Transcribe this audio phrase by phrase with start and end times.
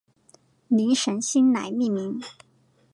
[0.67, 2.19] 灵神星来命名。